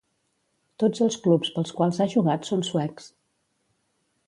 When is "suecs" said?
2.71-3.13